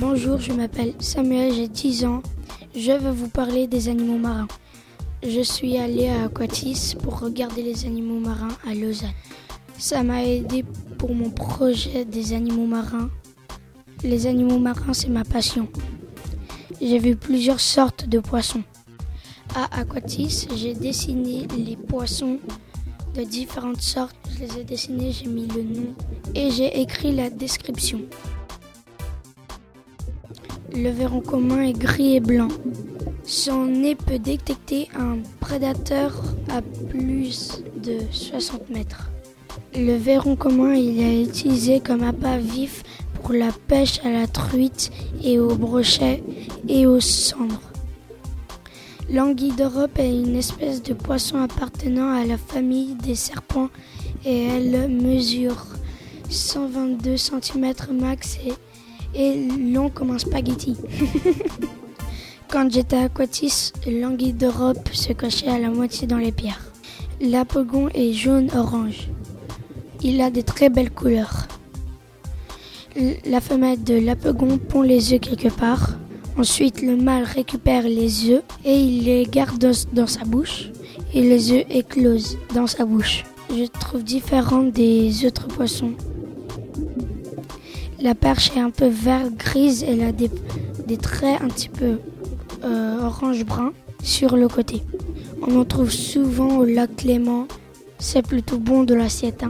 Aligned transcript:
Bonjour, 0.00 0.38
je 0.38 0.52
m'appelle 0.52 0.94
Samuel, 1.00 1.52
j'ai 1.52 1.66
10 1.66 2.04
ans. 2.04 2.22
Je 2.72 2.92
vais 2.92 3.10
vous 3.10 3.28
parler 3.28 3.66
des 3.66 3.88
animaux 3.88 4.16
marins. 4.16 4.46
Je 5.24 5.40
suis 5.40 5.76
allé 5.76 6.06
à 6.06 6.26
Aquatis 6.26 6.94
pour 7.02 7.18
regarder 7.18 7.64
les 7.64 7.84
animaux 7.84 8.20
marins 8.20 8.56
à 8.64 8.74
Lausanne. 8.74 9.10
Ça 9.76 10.04
m'a 10.04 10.24
aidé 10.24 10.64
pour 10.98 11.12
mon 11.16 11.30
projet 11.30 12.04
des 12.04 12.32
animaux 12.32 12.66
marins. 12.66 13.10
Les 14.04 14.28
animaux 14.28 14.60
marins, 14.60 14.92
c'est 14.92 15.08
ma 15.08 15.24
passion. 15.24 15.66
J'ai 16.80 17.00
vu 17.00 17.16
plusieurs 17.16 17.58
sortes 17.58 18.08
de 18.08 18.20
poissons. 18.20 18.62
À 19.56 19.80
Aquatis, 19.80 20.46
j'ai 20.54 20.74
dessiné 20.74 21.48
les 21.56 21.74
poissons 21.74 22.38
de 23.16 23.24
différentes 23.24 23.82
sortes. 23.82 24.14
Je 24.32 24.44
les 24.44 24.60
ai 24.60 24.64
dessinés, 24.64 25.10
j'ai 25.10 25.26
mis 25.26 25.48
le 25.48 25.62
nom 25.64 25.94
et 26.36 26.52
j'ai 26.52 26.80
écrit 26.80 27.12
la 27.12 27.30
description. 27.30 28.02
Le 30.74 30.90
verron 30.90 31.20
commun 31.20 31.62
est 31.62 31.72
gris 31.72 32.16
et 32.16 32.20
blanc. 32.20 32.48
Son 33.24 33.64
nez 33.64 33.94
peut 33.94 34.18
détecter 34.18 34.88
un 34.94 35.18
prédateur 35.40 36.22
à 36.50 36.60
plus 36.90 37.62
de 37.82 37.98
60 38.10 38.68
mètres. 38.68 39.10
Le 39.74 39.96
verron 39.96 40.36
commun 40.36 40.74
il 40.74 41.00
est 41.00 41.22
utilisé 41.22 41.80
comme 41.80 42.02
appât 42.02 42.38
vif 42.38 42.82
pour 43.14 43.32
la 43.32 43.50
pêche 43.66 44.00
à 44.04 44.10
la 44.10 44.26
truite 44.26 44.90
et 45.22 45.38
au 45.38 45.54
brochet 45.54 46.22
et 46.68 46.86
aux 46.86 47.00
cendres. 47.00 47.60
L'anguille 49.10 49.56
d'Europe 49.56 49.98
est 49.98 50.10
une 50.10 50.36
espèce 50.36 50.82
de 50.82 50.92
poisson 50.92 51.40
appartenant 51.40 52.12
à 52.12 52.26
la 52.26 52.36
famille 52.36 52.94
des 52.94 53.14
serpents 53.14 53.70
et 54.24 54.46
elle 54.48 54.88
mesure 54.90 55.64
122 56.28 57.16
cm 57.16 57.72
max 57.98 58.38
et 59.14 59.34
long 59.72 59.90
comme 59.90 60.10
un 60.10 60.18
spaghetti. 60.18 60.76
Quand 62.50 62.72
j'étais 62.72 62.96
à 62.96 63.02
Aquatis, 63.02 63.72
l'anguille 63.86 64.32
d'Europe 64.32 64.88
se 64.92 65.12
cachait 65.12 65.48
à 65.48 65.58
la 65.58 65.68
moitié 65.68 66.06
dans 66.06 66.16
les 66.16 66.32
pierres. 66.32 66.72
L'apogon 67.20 67.88
est 67.94 68.12
jaune-orange. 68.12 69.08
Il 70.02 70.20
a 70.20 70.30
de 70.30 70.40
très 70.40 70.70
belles 70.70 70.90
couleurs. 70.90 71.46
La 73.26 73.40
femelle 73.40 73.82
de 73.84 73.94
l'apogon 73.94 74.56
pond 74.56 74.82
les 74.82 75.12
œufs 75.12 75.20
quelque 75.20 75.48
part. 75.48 75.90
Ensuite, 76.38 76.80
le 76.82 76.96
mâle 76.96 77.24
récupère 77.24 77.82
les 77.82 78.30
œufs 78.30 78.42
et 78.64 78.76
il 78.76 79.04
les 79.04 79.24
garde 79.24 79.58
dans, 79.92 80.06
sa 80.06 80.24
bouche. 80.24 80.70
Et 81.12 81.22
les 81.22 81.52
œufs 81.52 81.66
éclosent 81.68 82.38
dans 82.54 82.66
sa 82.66 82.84
bouche. 82.84 83.24
Je 83.50 83.64
trouve 83.64 84.04
différent 84.04 84.62
des 84.62 85.26
autres 85.26 85.48
poissons. 85.48 85.92
La 88.00 88.14
perche 88.14 88.52
est 88.56 88.60
un 88.60 88.70
peu 88.70 88.86
vert 88.86 89.28
grise, 89.36 89.84
elle 89.86 90.02
a 90.02 90.12
des, 90.12 90.30
traits 90.96 91.40
un 91.42 91.48
petit 91.48 91.68
peu 91.68 91.98
euh, 92.62 93.02
orange-brun 93.02 93.72
sur 94.04 94.36
le 94.36 94.46
côté. 94.46 94.82
On 95.42 95.58
en 95.58 95.64
trouve 95.64 95.90
souvent 95.90 96.58
au 96.58 96.64
lac 96.64 96.94
Clément. 96.96 97.48
C'est 97.98 98.22
plutôt 98.22 98.58
bon 98.58 98.84
de 98.84 98.94
l'assiette. 98.94 99.42
Hein. 99.42 99.48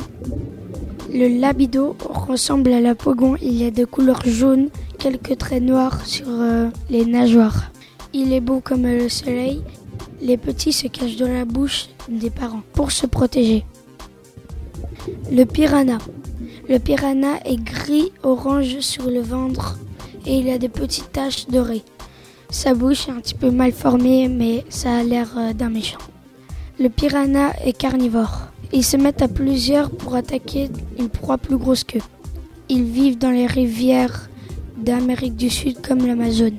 Le 1.13 1.29
labido 1.29 1.95
ressemble 2.01 2.73
à 2.73 2.81
la 2.81 2.95
pogon. 2.95 3.37
Il 3.43 3.53
y 3.53 3.67
a 3.67 3.71
des 3.71 3.85
couleurs 3.85 4.25
jaunes, 4.25 4.71
quelques 4.99 5.37
traits 5.37 5.63
noirs 5.63 6.07
sur 6.07 6.29
euh, 6.29 6.71
les 6.89 7.05
nageoires. 7.05 7.71
Il 8.15 8.33
est 8.33 8.41
beau 8.41 8.61
comme 8.61 8.85
le 8.85 9.11
soleil. 9.11 9.63
Les 10.23 10.39
petits 10.39 10.73
se 10.73 10.87
cachent 10.87 11.17
dans 11.17 11.29
la 11.29 11.45
bouche 11.45 11.91
des 12.09 12.31
parents 12.31 12.63
pour 12.73 12.93
se 12.93 13.07
protéger. 13.07 13.67
Le 15.31 15.45
piranha. 15.45 15.99
Le 16.69 16.79
piranha 16.79 17.39
est 17.47 17.57
gris-orange 17.57 18.81
sur 18.81 19.07
le 19.09 19.23
ventre 19.23 19.79
et 20.27 20.37
il 20.37 20.51
a 20.51 20.59
des 20.59 20.69
petites 20.69 21.11
taches 21.13 21.47
dorées. 21.47 21.83
Sa 22.51 22.75
bouche 22.75 23.09
est 23.09 23.11
un 23.11 23.21
petit 23.21 23.35
peu 23.35 23.51
mal 23.51 23.73
formée, 23.73 24.29
mais 24.29 24.67
ça 24.69 24.99
a 24.99 25.03
l'air 25.03 25.31
euh, 25.39 25.55
d'un 25.55 25.71
méchant. 25.71 25.99
Le 26.79 26.91
piranha 26.91 27.55
est 27.65 27.73
carnivore. 27.73 28.49
Ils 28.75 28.85
se 28.85 28.99
mettent 28.99 29.23
à 29.23 29.29
plusieurs 29.29 29.91
pour 29.91 30.15
attaquer 30.15 30.69
une 30.99 31.09
proie 31.09 31.39
plus 31.39 31.57
grosse 31.57 31.85
qu'eux. 31.85 32.03
Ils 32.69 32.85
vivent 32.85 33.17
dans 33.17 33.31
les 33.31 33.47
rivières 33.47 34.29
d'Amérique 34.77 35.37
du 35.37 35.49
Sud 35.49 35.81
comme 35.81 36.07
l'Amazone. 36.07 36.59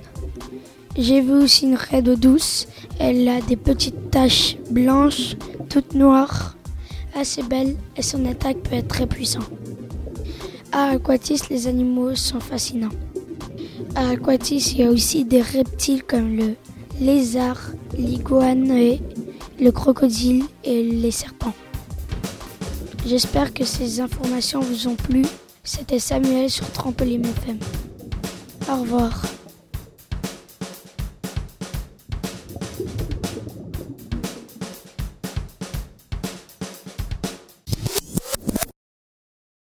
J'ai 0.97 1.21
vu 1.21 1.33
aussi 1.33 1.65
une 1.65 1.75
raie 1.75 2.01
d'eau 2.01 2.15
douce. 2.15 2.67
Elle 2.99 3.27
a 3.29 3.41
des 3.41 3.55
petites 3.55 4.09
taches 4.09 4.57
blanches, 4.71 5.35
toutes 5.69 5.93
noires, 5.93 6.55
assez 7.15 7.43
belles 7.43 7.75
et 7.95 8.01
son 8.01 8.25
attaque 8.25 8.57
peut 8.63 8.75
être 8.75 8.87
très 8.87 9.05
puissante. 9.05 9.51
À 10.71 10.89
Aquatis, 10.89 11.41
les 11.49 11.67
animaux 11.67 12.15
sont 12.15 12.39
fascinants. 12.39 12.89
À 13.95 14.09
Aquatis, 14.09 14.73
il 14.73 14.79
y 14.79 14.83
a 14.83 14.91
aussi 14.91 15.25
des 15.25 15.41
reptiles 15.41 16.03
comme 16.03 16.35
le 16.35 16.55
lézard, 17.01 17.71
l'iguane, 17.97 18.71
le 19.59 19.71
crocodile 19.71 20.43
et 20.63 20.83
les 20.83 21.11
serpents. 21.11 21.55
J'espère 23.05 23.53
que 23.53 23.63
ces 23.63 23.99
informations 23.99 24.59
vous 24.59 24.87
ont 24.87 24.95
plu. 24.95 25.23
C'était 25.63 25.99
Samuel 25.99 26.49
sur 26.49 26.69
Trampoline 26.71 27.25
FM. 27.25 27.57
Au 28.71 28.81
revoir. 28.81 29.23